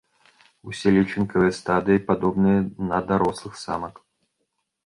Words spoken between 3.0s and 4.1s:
дарослых самак.